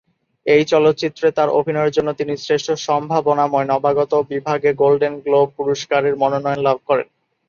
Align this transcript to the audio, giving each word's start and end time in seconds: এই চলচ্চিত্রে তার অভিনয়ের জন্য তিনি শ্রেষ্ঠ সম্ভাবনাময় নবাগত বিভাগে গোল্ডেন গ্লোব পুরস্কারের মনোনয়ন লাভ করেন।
এই 0.45 0.63
চলচ্চিত্রে 0.71 1.27
তার 1.37 1.49
অভিনয়ের 1.59 1.95
জন্য 1.97 2.09
তিনি 2.13 2.33
শ্রেষ্ঠ 2.37 2.67
সম্ভাবনাময় 2.87 3.67
নবাগত 3.71 4.11
বিভাগে 4.31 4.69
গোল্ডেন 4.81 5.13
গ্লোব 5.25 5.47
পুরস্কারের 5.57 6.13
মনোনয়ন 6.21 6.59
লাভ 6.67 6.77
করেন। 6.87 7.07